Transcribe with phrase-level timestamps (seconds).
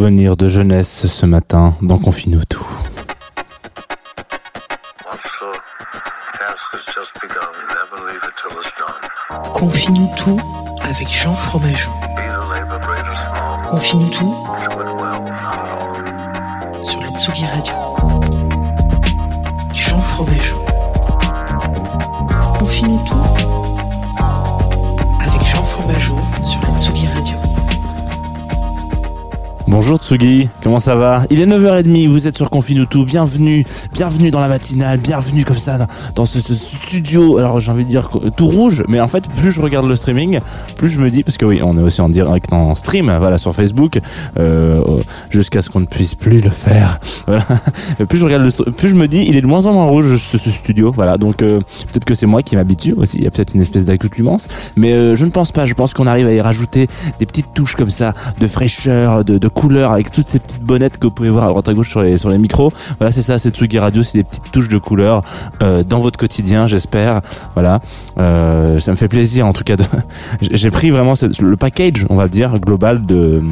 [0.00, 2.66] Souvenir de jeunesse ce matin dans Confine-nous tout.
[9.52, 10.40] Confie-nous tout
[10.80, 11.90] avec Jean Fromageau.
[13.68, 14.34] Confie-nous tout
[16.82, 17.79] sur la Tsugi Radio.
[29.70, 31.22] Bonjour Tsugi, comment ça va?
[31.30, 35.78] Il est 9h30, vous êtes sur Confine bienvenue, bienvenue dans la matinale, bienvenue comme ça
[36.16, 36.40] dans, ce
[36.90, 39.86] studio, alors j'ai envie de dire que- tout rouge, mais en fait plus je regarde
[39.86, 40.40] le streaming,
[40.76, 43.38] plus je me dis, parce que oui, on est aussi en direct en stream, voilà,
[43.38, 44.00] sur Facebook,
[44.40, 44.82] euh,
[45.30, 47.44] jusqu'à ce qu'on ne puisse plus le faire, voilà.
[48.08, 50.20] plus je regarde le plus je me dis, il est de moins en moins rouge
[50.20, 51.60] ce, studio, voilà, donc euh,
[51.92, 54.92] peut-être que c'est moi qui m'habitue aussi, il y a peut-être une espèce d'accoutumance, mais
[54.92, 56.88] euh, je ne pense pas, je pense qu'on arrive à y rajouter
[57.20, 61.06] des petites touches comme ça, de fraîcheur, de, couleur, avec toutes ces petites bonnettes que
[61.06, 62.72] vous pouvez voir à droite à gauche sur les, sur les micros.
[62.98, 65.22] Voilà, c'est ça, c'est Tsugi Radio, c'est des petites touches de couleur
[65.62, 66.79] euh, dans votre quotidien, j'espère.
[67.54, 67.80] Voilà,
[68.18, 69.76] euh, ça me fait plaisir en tout cas.
[70.40, 73.42] J'ai pris vraiment le package, on va dire, global de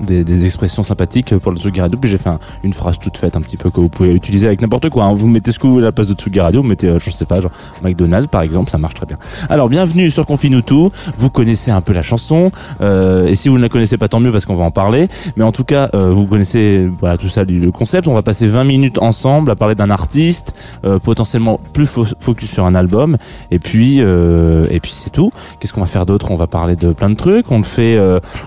[0.00, 1.98] des, des expressions sympathiques pour le Tsugi Radio.
[2.00, 4.46] Puis j'ai fait un- une phrase toute faite un petit peu que vous pouvez utiliser
[4.46, 5.04] avec n'importe quoi.
[5.04, 5.14] hein.
[5.14, 6.98] Vous mettez ce que vous voulez à la place de Tsugi Radio, vous mettez, euh,
[6.98, 7.50] je sais pas, genre
[7.82, 9.18] McDonald's par exemple, ça marche très bien.
[9.48, 10.90] Alors bienvenue sur Confine tout.
[11.18, 12.50] Vous connaissez un peu la chanson,
[12.80, 15.08] euh, et si vous ne la connaissez pas, tant mieux parce qu'on va en parler.
[15.36, 18.06] Mais en tout cas, euh, vous connaissez voilà tout ça, le concept.
[18.08, 22.50] On va passer 20 minutes ensemble à parler d'un artiste, euh, potentiellement plus fo- focus
[22.50, 23.16] sur un album.
[23.50, 25.30] Et puis, euh, et puis c'est tout.
[25.58, 26.30] Qu'est-ce qu'on va faire d'autre?
[26.30, 27.50] On va parler de plein de trucs.
[27.50, 27.98] On le fait,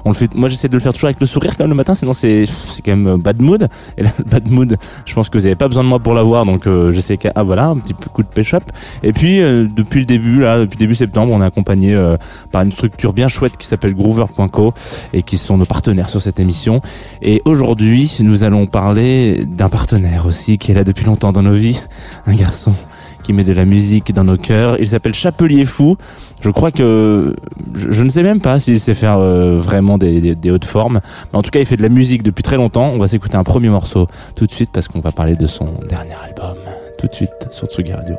[0.05, 0.33] on le fait.
[0.35, 2.45] Moi, j'essaie de le faire toujours avec le sourire quand même le matin, sinon c'est
[2.83, 3.67] quand même euh, bad mood.
[3.97, 6.45] Et là, bad mood, je pense que vous avez pas besoin de moi pour l'avoir,
[6.45, 8.63] donc euh, j'essaie que ah voilà un petit coup de pêche up.
[9.03, 12.17] Et puis euh, depuis le début là, depuis début septembre, on est accompagné euh,
[12.51, 14.73] par une structure bien chouette qui s'appelle Groover.co
[15.13, 16.81] et qui sont nos partenaires sur cette émission.
[17.21, 21.53] Et aujourd'hui, nous allons parler d'un partenaire aussi qui est là depuis longtemps dans nos
[21.53, 21.81] vies,
[22.25, 22.73] un garçon
[23.23, 24.77] qui met de la musique dans nos cœurs.
[24.79, 25.97] Il s'appelle Chapelier Fou.
[26.41, 27.35] Je crois que
[27.75, 30.99] je, ne sais même pas s'il sait faire euh, vraiment des hautes formes,
[31.31, 32.91] mais en tout cas, il fait de la musique depuis très longtemps.
[32.93, 35.73] On va s'écouter un premier morceau tout de suite parce qu'on va parler de son
[35.89, 36.57] dernier album
[36.99, 38.15] tout de suite sur Tsugi Radio.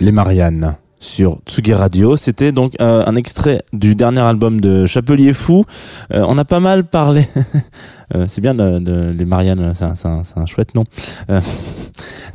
[0.00, 2.16] Les Mariannes sur Tsugi Radio.
[2.16, 5.66] C'était donc euh, un extrait du dernier album de Chapelier Fou.
[6.10, 7.26] Euh, on a pas mal parlé.
[8.12, 10.82] Euh, c'est bien de, les Mariannes, c'est un chouette nom.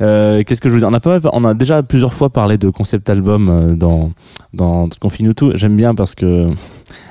[0.00, 0.88] Euh, euh, Qu'est-ce que je veux dire?
[0.88, 4.10] On a pas on a déjà plusieurs fois parlé de concept album euh, dans
[4.52, 5.52] dans Confine tout.
[5.54, 6.48] J'aime bien parce que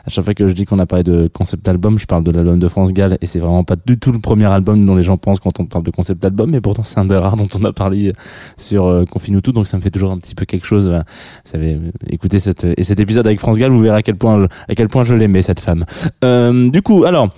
[0.05, 2.31] à chaque fois que je dis qu'on a parlé de concept album, je parle de
[2.31, 5.03] l'album de France Gall et c'est vraiment pas du tout le premier album dont les
[5.03, 7.47] gens pensent quand on parle de concept album, mais pourtant c'est un des rares dont
[7.59, 8.13] on a parlé
[8.57, 10.89] sur euh, Confine tout, donc ça me fait toujours un petit peu quelque chose.
[10.89, 11.01] Vous
[11.43, 14.39] savez, euh, écoutez cette, et cet épisode avec France Gall, vous verrez à quel point
[14.39, 15.85] je, à quel point je l'aimais cette femme.
[16.23, 17.29] Euh, du coup, alors.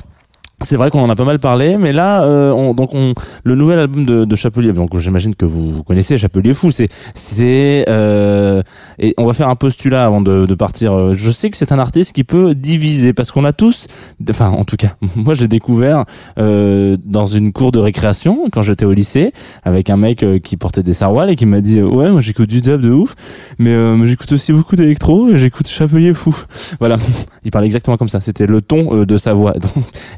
[0.64, 3.14] C'est vrai qu'on en a pas mal parlé, mais là, euh, on, donc on,
[3.44, 7.86] le nouvel album de, de Chapelier, donc j'imagine que vous, connaissez Chapelier Fou, c'est, c'est,
[7.88, 8.64] euh,
[8.98, 11.14] et on va faire un postulat avant de, de partir.
[11.14, 13.88] Je sais que c'est un artiste qui peut diviser parce qu'on a tous,
[14.30, 16.06] enfin en tout cas, moi j'ai découvert
[16.40, 19.34] euh, dans une cour de récréation quand j'étais au lycée
[19.64, 22.22] avec un mec euh, qui portait des sarouals et qui m'a dit euh, ouais moi
[22.22, 23.16] j'écoute du dub de ouf,
[23.60, 26.36] mais euh, moi, j'écoute aussi beaucoup d'électro et j'écoute Chapelier Fou.
[26.80, 26.98] Voilà,
[27.44, 28.22] il parlait exactement comme ça.
[28.22, 29.54] C'était le ton de sa voix.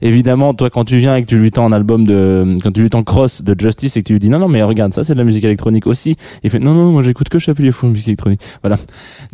[0.01, 2.81] Évidemment, toi, quand tu viens et que tu lui tends un album de, quand tu
[2.81, 5.03] lui tends Cross de Justice et que tu lui dis non, non, mais regarde, ça,
[5.03, 6.15] c'est de la musique électronique aussi.
[6.43, 8.41] Il fait non, non, moi, j'écoute que Chapelier Fou, musique électronique.
[8.61, 8.77] Voilà.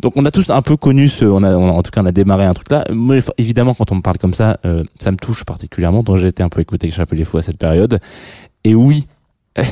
[0.00, 2.06] Donc, on a tous un peu connu ce, on a, on en tout cas, on
[2.06, 2.84] a démarré un truc là.
[2.90, 6.02] Moi, évidemment, quand on me parle comme ça, euh, ça me touche particulièrement.
[6.02, 7.98] Donc, j'ai été un peu écouté Chapelier Fou à cette période.
[8.64, 9.06] Et oui,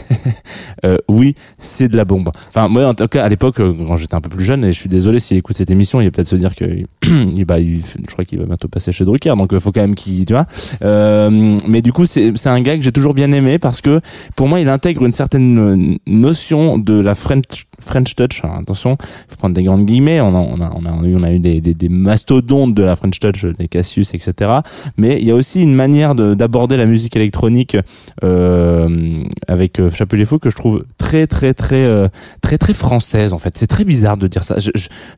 [0.85, 2.31] euh, oui, c'est de la bombe.
[2.49, 4.73] Enfin, moi, en tout cas, à l'époque, euh, quand j'étais un peu plus jeune, et
[4.73, 6.64] je suis désolé s'il écoute cette émission, il va peut-être se dire que,
[7.45, 9.95] bah, il- je crois qu'il va bientôt passer chez Drucker, donc il faut quand même
[9.95, 10.47] qu'il, tu vois.
[10.83, 14.00] Euh, mais du coup, c'est c'est un gars que j'ai toujours bien aimé parce que,
[14.37, 18.40] pour moi, il intègre une certaine euh, notion de la French French Touch.
[18.45, 20.21] Alors, attention, il faut prendre des grandes guillemets.
[20.21, 22.83] On a, on a, on a eu, on a eu des, des, des mastodontes de
[22.83, 24.50] la French Touch, des Cassius, etc.
[24.97, 27.76] Mais il y a aussi une manière de- d'aborder la musique électronique
[28.23, 32.09] euh, avec euh, Chapelier Fou que je trouve très, très, très, euh,
[32.40, 33.57] très, très française en fait.
[33.57, 34.57] C'est très bizarre de dire ça.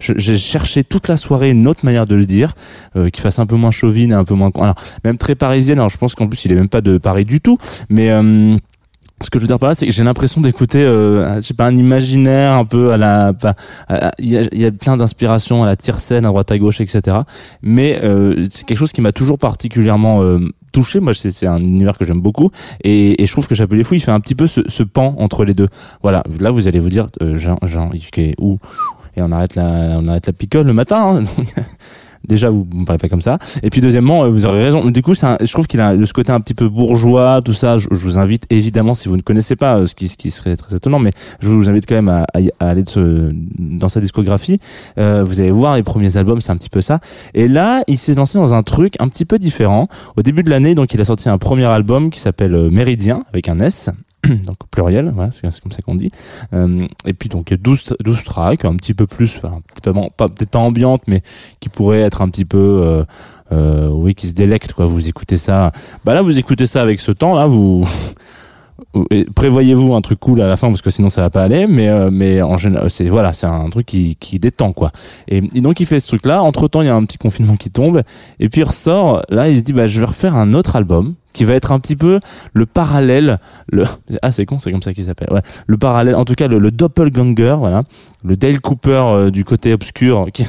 [0.01, 2.55] J'ai cherché toute la soirée une autre manière de le dire,
[2.97, 5.79] euh, qui fasse un peu moins chauvine et un peu moins, alors même très parisienne.
[5.79, 7.59] Alors je pense qu'en plus il est même pas de Paris du tout,
[7.89, 8.57] mais euh,
[9.23, 11.55] ce que je veux dire par là, c'est que j'ai l'impression d'écouter, euh, je sais
[11.55, 13.33] pas, un imaginaire un peu à la,
[14.19, 17.19] il y a, plein d'inspirations à la tire-scène à droite à gauche, etc.
[17.63, 20.41] Mais euh, c'est quelque chose qui m'a toujours particulièrement euh,
[20.73, 21.01] touché.
[21.01, 22.51] Moi, c'est un univers que j'aime beaucoup,
[22.85, 25.15] et, et je trouve que Chapelier Fou, il fait un petit peu ce, ce pan
[25.19, 25.69] entre les deux.
[26.03, 28.59] Voilà, là, vous allez vous dire, euh, Jean, Jean, il fait où?
[29.17, 31.23] Et on arrête la, on arrête la picole le matin.
[31.25, 31.63] hein.
[32.27, 33.39] Déjà, vous ne me parlez pas comme ça.
[33.63, 34.85] Et puis, deuxièmement, euh, vous avez raison.
[34.91, 37.79] Du coup, un- je trouve qu'il a ce côté un petit peu bourgeois, tout ça.
[37.79, 40.57] Je, vous invite, évidemment, si vous ne connaissez pas, euh, ce qui, ce qui serait
[40.57, 43.89] très étonnant, mais je vous invite quand même à, à à aller de ce, dans
[43.89, 44.59] sa discographie.
[44.99, 47.01] Euh, vous allez voir les premiers albums, c'est un petit peu ça.
[47.35, 49.89] Et là, il s'est lancé dans un truc un petit peu différent.
[50.17, 53.25] Au début de l'année, donc, il a sorti un premier album qui s'appelle euh, Méridien,
[53.33, 53.91] avec un S.
[54.47, 56.11] donc pluriel, voilà, c'est comme ça qu'on dit.
[56.53, 61.03] Euh, et puis donc 12, 12 tracks, un petit peu plus, peut-être pas, pas ambiante,
[61.07, 61.23] mais
[61.61, 63.05] qui pourrait être un petit peu, euh,
[63.53, 64.87] euh, oui, qui se délecte quoi.
[64.87, 65.73] Vous écoutez ça,
[66.05, 67.87] bah là vous écoutez ça avec ce temps là, vous
[69.35, 71.89] prévoyez-vous un truc cool à la fin parce que sinon ça va pas aller mais
[71.89, 74.93] euh, mais en général c'est voilà c'est un truc qui qui détend quoi.
[75.29, 77.19] Et, et donc il fait ce truc là entre temps il y a un petit
[77.19, 78.03] confinement qui tombe
[78.41, 79.23] et puis il ressort.
[79.29, 81.79] Là il se dit bah je vais refaire un autre album qui va être un
[81.79, 82.19] petit peu
[82.55, 83.39] le parallèle
[83.71, 83.85] le
[84.23, 85.43] ah c'est con c'est comme ça qu'il s'appelle ouais.
[85.67, 87.83] Le parallèle en tout cas le, le doppelganger voilà.
[88.25, 90.47] Le Dale Cooper euh, du côté obscur qui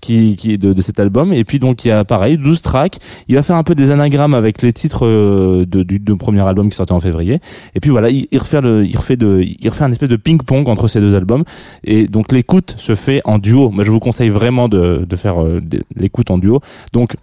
[0.00, 1.32] qui, qui est de, de cet album.
[1.32, 2.98] Et puis donc il y a pareil 12 tracks.
[3.28, 6.68] Il va faire un peu des anagrammes avec les titres euh, de, du, premier album
[6.68, 7.40] qui sortait en février.
[7.74, 10.16] Et puis voilà il, il refait le il refait de il refait un espèce de
[10.16, 11.44] ping pong entre ces deux albums.
[11.82, 13.70] Et donc l'écoute se fait en duo.
[13.70, 15.60] Moi je vous conseille vraiment de, de faire euh,
[15.96, 16.60] l'écoute en duo.
[16.92, 17.16] Donc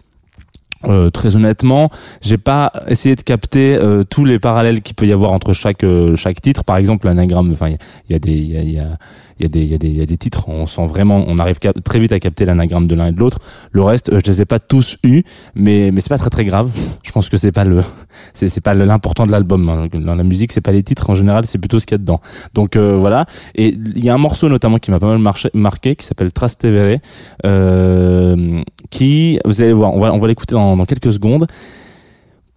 [0.85, 1.89] euh, très honnêtement,
[2.21, 5.83] j'ai pas essayé de capter euh, tous les parallèles qu'il peut y avoir entre chaque
[5.83, 6.63] euh, chaque titre.
[6.63, 7.51] Par exemple, l'anagramme.
[7.51, 7.77] Enfin, il
[8.09, 8.97] y a- des il y a
[9.43, 10.47] il y a des il y a des il y a des titres.
[10.47, 13.39] On sent vraiment, on arrive très vite à capter l'anagramme de l'un et de l'autre.
[13.71, 15.23] Le reste, euh, je les ai pas tous eus,
[15.55, 16.69] mais mais c'est pas très très grave.
[17.03, 17.81] Je pense que c'est pas le
[18.33, 19.67] c'est c'est pas l'important de l'album.
[19.69, 19.87] hein.
[19.93, 21.99] Dans la musique, c'est pas les titres en général, c'est plutôt ce qu'il y a
[21.99, 22.21] dedans.
[22.53, 23.25] Donc euh, voilà.
[23.55, 26.99] Et il y a un morceau notamment qui m'a pas mal marqué, qui s'appelle Trastevere,
[27.45, 31.47] euh, qui, vous allez voir, on va, on va l'écouter dans, dans quelques secondes.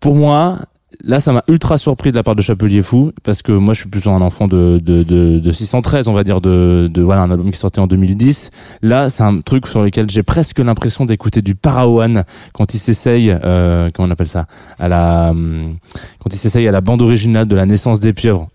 [0.01, 0.61] Pour moi,
[1.03, 3.81] là, ça m'a ultra surpris de la part de Chapelier Fou, parce que moi, je
[3.81, 7.23] suis plutôt un enfant de, de, de, de 613, on va dire, de, de voilà,
[7.23, 8.51] un album qui sortait en 2010.
[8.83, 13.31] Là, c'est un truc sur lequel j'ai presque l'impression d'écouter du Parawan quand il s'essaye,
[13.31, 14.47] euh, comment on appelle ça,
[14.79, 15.77] à la, hum,
[16.19, 18.49] quand il s'essaye à la bande originale de la naissance des pieuvres.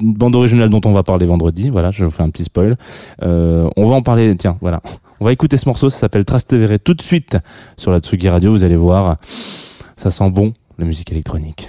[0.00, 1.70] Une bande originale dont on va parler vendredi.
[1.70, 2.76] Voilà, je vous fais un petit spoil.
[3.22, 4.34] Euh, on va en parler.
[4.36, 4.80] Tiens, voilà.
[5.20, 5.90] On va écouter ce morceau.
[5.90, 7.38] Ça s'appelle Trastevere tout de suite
[7.76, 8.50] sur la Tsugi Radio.
[8.50, 9.18] Vous allez voir,
[9.96, 11.68] ça sent bon la musique électronique.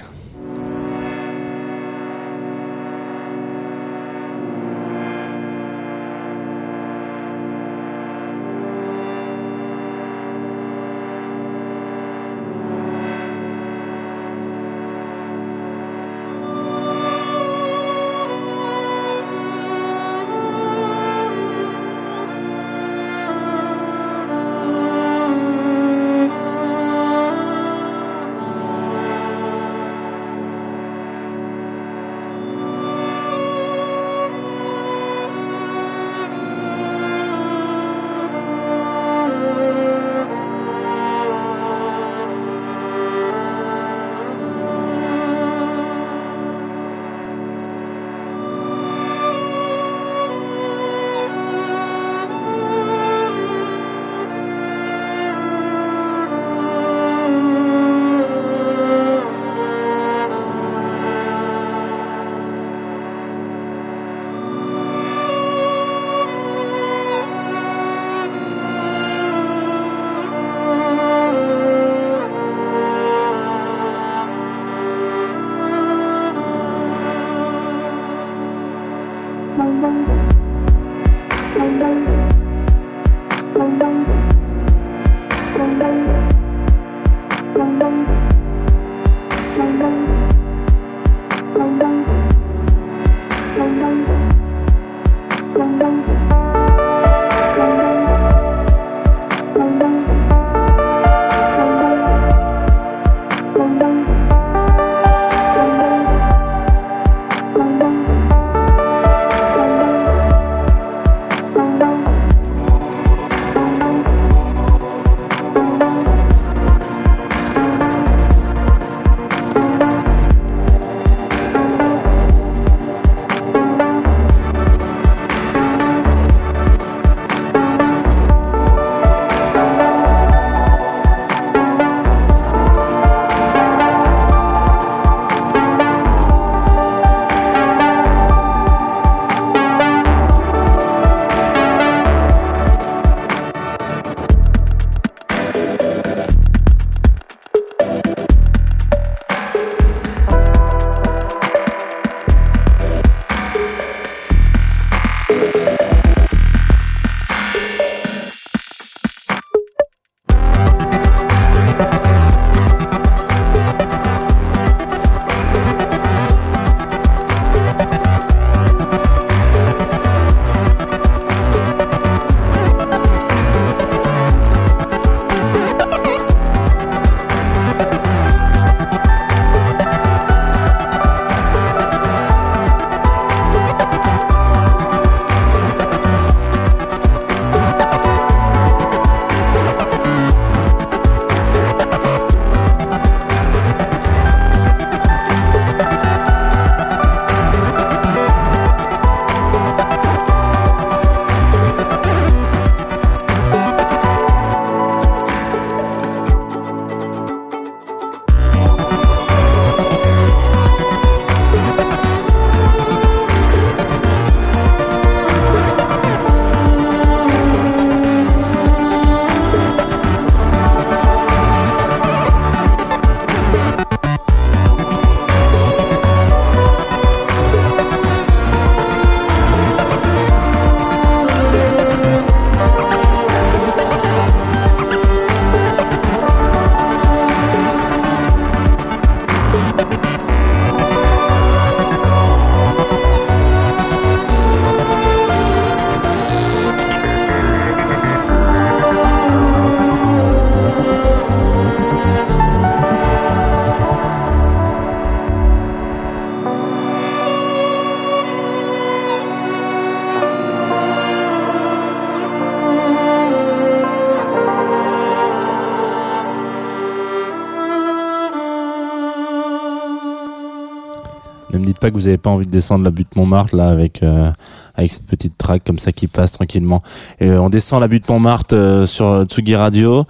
[271.54, 273.70] Ne me dites pas que vous avez pas envie de descendre la butte Montmartre là
[273.70, 274.32] avec euh,
[274.76, 276.82] avec cette petite track comme ça qui passe tranquillement.
[277.20, 280.06] Et euh, on descend la butte Montmartre euh, sur Tsugi Radio,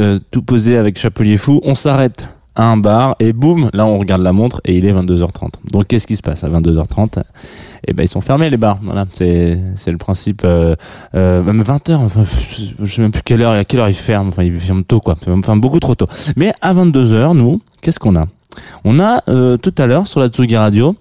[0.00, 1.60] euh, tout posé avec Chapelier Fou.
[1.64, 4.92] On s'arrête à un bar et boum, là on regarde la montre et il est
[4.92, 5.50] 22h30.
[5.70, 7.22] Donc qu'est-ce qui se passe à 22h30
[7.86, 8.78] Eh ben ils sont fermés les bars.
[8.82, 10.40] Voilà, c'est c'est le principe.
[10.44, 10.74] euh,
[11.14, 12.22] euh, même 20h, enfin,
[12.82, 13.52] je sais même plus quelle heure.
[13.52, 15.16] À quelle heure ils ferment Enfin ils ferment tôt quoi.
[15.28, 16.06] Enfin beaucoup trop tôt.
[16.36, 18.24] Mais à 22h, nous, qu'est-ce qu'on a?
[18.84, 20.96] On a euh, tout à l'heure sur la Tsugi Radio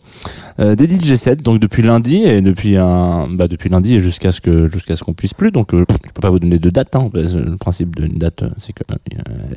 [0.60, 4.32] euh, des DJ sets donc depuis lundi et depuis un bah depuis lundi et jusqu'à
[4.32, 6.70] ce que jusqu'à ce qu'on puisse plus donc euh, je peux pas vous donner de
[6.70, 8.96] date hein, parce que le principe d'une date euh, c'est que euh,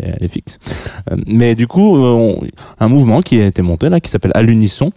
[0.00, 0.58] elle est- fixe.
[1.10, 1.96] Euh, mais du coup
[2.80, 4.90] un mouvement qui a été monté là qui s'appelle à l'unisson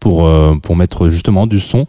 [0.00, 0.28] pour
[0.62, 1.84] pour mettre justement du son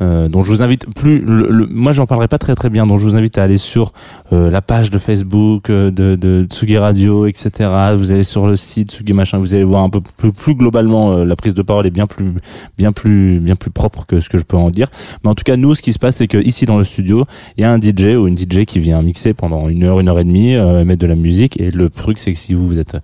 [0.00, 2.86] euh, dont je vous invite plus le, le- moi j'en parlerai pas très très bien
[2.86, 3.92] donc je vous invite à aller sur
[4.32, 8.56] euh, la page de Facebook euh, de, de Tsugi Radio etc vous allez sur le
[8.56, 11.62] site Tsugi machin vous allez voir un peu plus, plus globalement euh, la prise de
[11.62, 12.32] parole est bien plus
[12.76, 14.88] bien plus bien plus propre que ce que je peux en dire.
[15.24, 17.24] Mais en tout cas nous ce qui se passe c'est que ici dans le studio
[17.56, 20.08] il y a un DJ ou une DJ qui vient mixer pendant une heure une
[20.08, 21.60] heure et demie euh, mettre de la musique.
[21.60, 22.96] Et le truc c'est que si vous vous êtes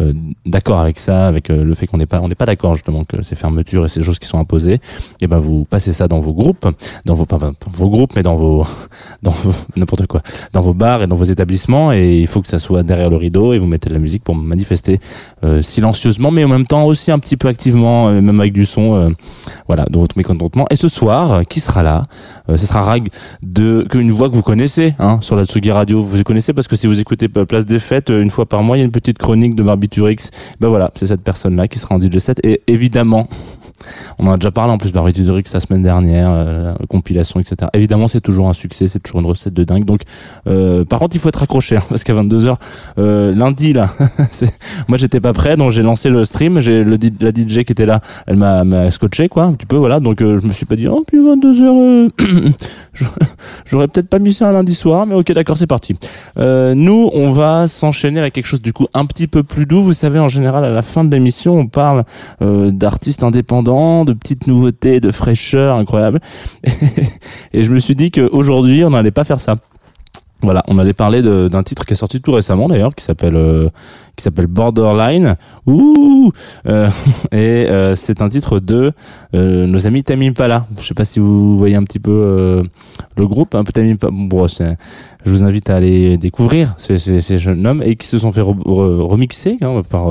[0.00, 0.12] euh,
[0.46, 3.22] d'accord avec ça avec le fait qu'on n'est pas on n'est pas d'accord justement que
[3.22, 4.80] ces fermetures et ces choses qui sont imposées
[5.20, 6.66] et ben vous passez ça dans vos groupes
[7.04, 7.38] dans vos pas
[7.72, 8.66] vos groupes mais dans vos
[9.22, 9.34] dans
[9.76, 10.22] n'importe quoi
[10.52, 13.16] dans vos bars et dans vos établissements et il faut que ça soit derrière le
[13.16, 15.00] rideau et vous mettez de la musique pour manifester
[15.44, 18.64] euh, silencieusement mais en même temps aussi un petit peu activement euh, même avec du
[18.64, 19.08] son euh,
[19.66, 20.66] voilà dans votre mécontentement.
[20.70, 22.02] Et ce soir euh, qui sera là?
[22.48, 23.10] Ce sera Rag
[23.42, 26.02] de qu'une voix que vous connaissez hein, sur la Tsugi Radio.
[26.02, 28.80] Vous connaissez parce que si vous écoutez Place des Fêtes une fois par mois il
[28.80, 30.30] y a une petite chronique de Barbiturix.
[30.60, 32.40] Ben voilà c'est cette personne là qui sera en DJ set.
[32.42, 33.28] Et évidemment
[34.18, 37.70] on en a déjà parlé en plus Barbiturix la semaine dernière la compilation, etc.
[37.74, 39.84] Évidemment, c'est toujours un succès, c'est toujours une recette de dingue.
[39.84, 40.02] Donc,
[40.46, 42.56] euh, par contre, il faut être accroché hein, parce qu'à 22 h
[43.32, 43.90] lundi là,
[44.88, 46.60] moi j'étais pas prêt, donc j'ai lancé le stream.
[46.60, 50.00] J'ai le la DJ qui était là, elle m'a scotché quoi, un petit peu voilà.
[50.00, 52.10] Donc euh, je me suis pas dit oh puis 22 h
[53.66, 55.96] j'aurais peut-être pas mis ça un lundi soir, mais ok d'accord c'est parti.
[56.38, 59.82] Euh, nous, on va s'enchaîner avec quelque chose du coup un petit peu plus doux.
[59.82, 62.04] Vous savez, en général, à la fin de l'émission, on parle
[62.42, 66.19] euh, d'artistes indépendants, de petites nouveautés, de fraîcheur incroyable.
[67.52, 69.56] Et je me suis dit qu'aujourd'hui, on n'allait pas faire ça.
[70.42, 73.68] Voilà, on allait parler d'un titre qui est sorti tout récemment d'ailleurs, qui s'appelle euh,
[74.20, 75.36] qui s'appelle Borderline.
[75.66, 76.30] Ouh
[76.66, 76.88] Euh,
[77.32, 77.36] Et
[77.68, 78.92] euh, c'est un titre de
[79.34, 80.66] euh, nos amis Tame Impala.
[80.80, 82.62] Je sais pas si vous voyez un petit peu
[83.16, 83.72] le groupe, un peu.
[84.10, 84.76] Bon, c'est-
[85.26, 86.98] je vous invite à aller découvrir ces,
[87.38, 90.08] jeunes hommes et qui se sont fait re- re- remixer hein, par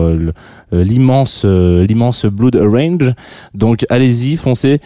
[0.71, 3.13] l'immense l'immense Blood Range.
[3.55, 4.81] Donc allez-y, foncez.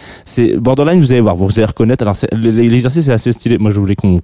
[0.57, 2.03] Borderline, vous allez voir, vous allez reconnaître.
[2.03, 3.57] Alors l'exercice est assez stylé.
[3.57, 4.19] Moi, je voulais qu'on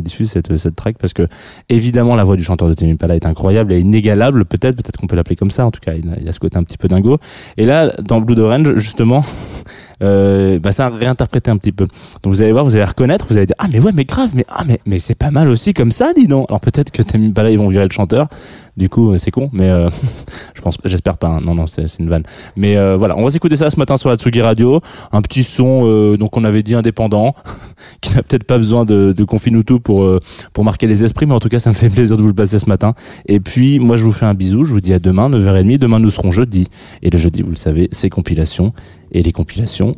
[0.00, 1.26] diffuse cette cette track parce que
[1.68, 4.41] évidemment la voix du chanteur de Tame Impala est incroyable, elle est inégalable.
[4.44, 5.66] Peut-être, peut-être qu'on peut l'appeler comme ça.
[5.66, 7.18] En tout cas, il a, a ce côté un petit peu dingo.
[7.56, 9.24] Et là, dans Blood Orange, justement,
[10.02, 11.86] euh, bah, ça a réinterprété un petit peu.
[12.22, 14.30] Donc vous allez voir, vous allez reconnaître, vous allez dire ah mais ouais mais grave,
[14.34, 16.46] mais ah mais mais c'est pas mal aussi comme ça, dis donc.
[16.48, 18.28] Alors peut-être que Tame Impala ils vont virer le chanteur.
[18.76, 19.90] Du coup, euh, c'est con, mais euh,
[20.54, 21.28] je pense, j'espère pas.
[21.28, 21.40] hein.
[21.44, 22.22] Non, non, c'est une vanne.
[22.56, 24.80] Mais euh, voilà, on va s'écouter ça ce matin sur la Tsugi Radio.
[25.12, 27.34] Un petit son, euh, donc on avait dit indépendant,
[28.00, 30.08] qui n'a peut-être pas besoin de, de Confinutu pour
[30.54, 32.34] pour marquer les esprits, mais en tout cas, ça me fait plaisir de vous le
[32.34, 32.94] passer ce matin.
[33.26, 34.64] Et puis, moi, je vous fais un bisou.
[34.64, 35.76] Je vous dis à demain, 9h30.
[35.78, 36.68] Demain, nous serons jeudi.
[37.02, 38.72] Et le jeudi, vous le savez, c'est compilation.
[39.12, 39.94] Et les compilations,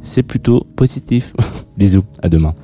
[0.00, 1.34] c'est plutôt positif.
[1.76, 2.54] Bisous, à demain.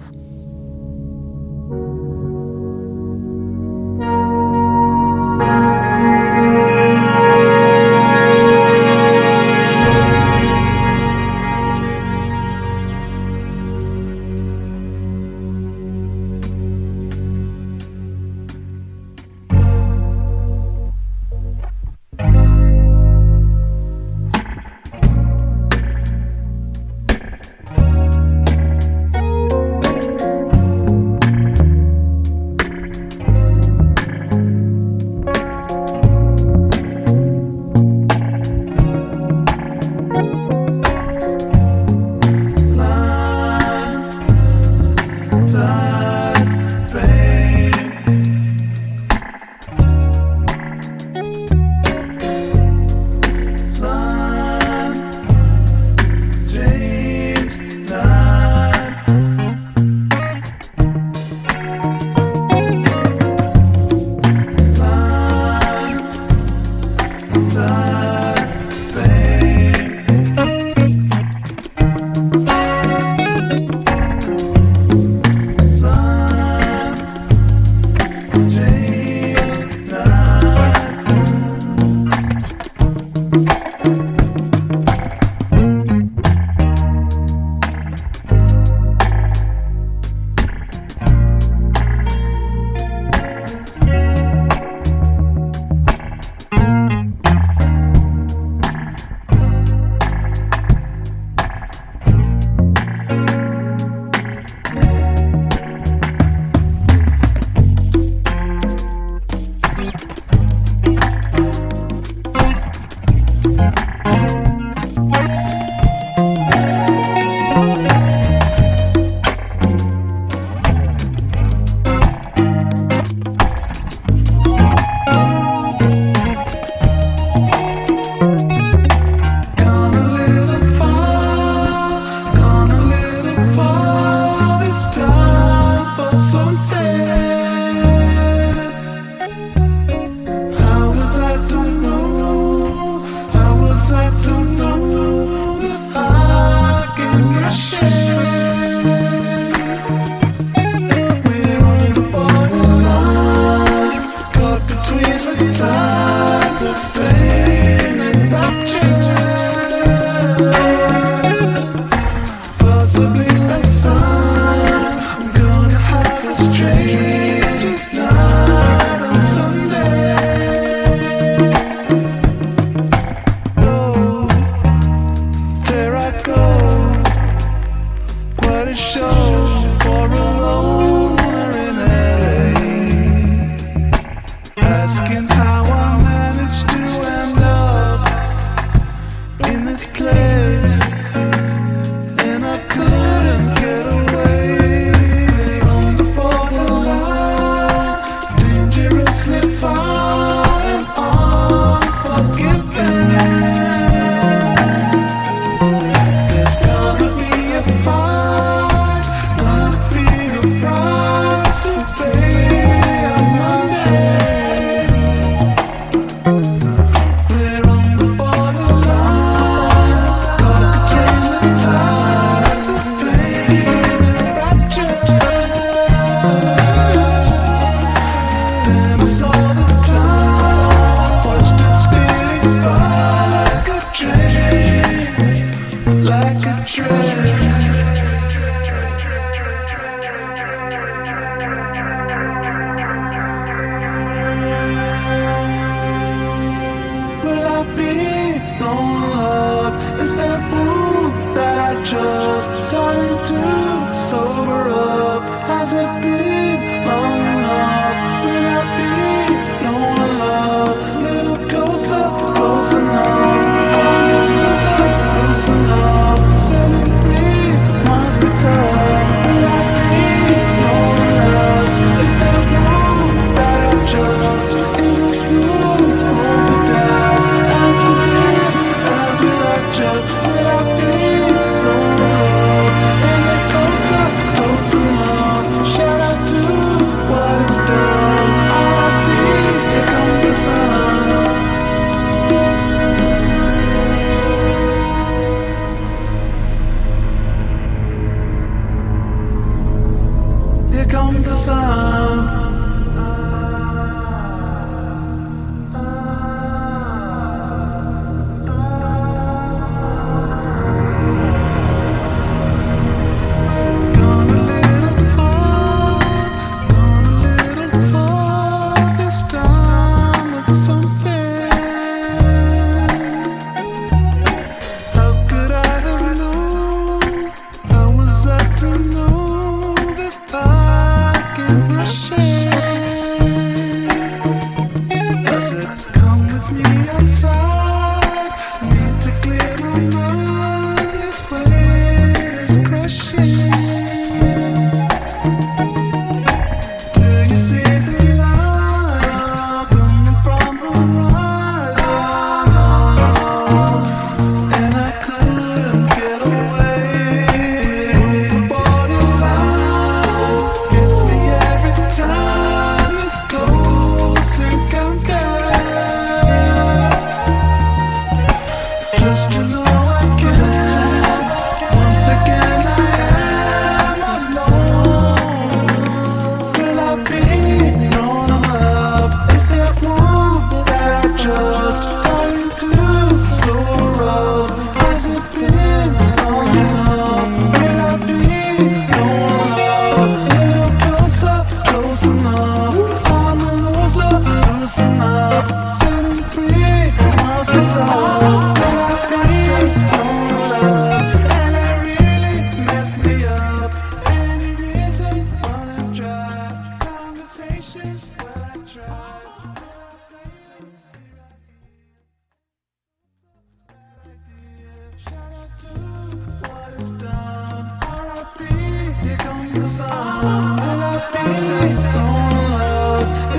[255.64, 256.03] as it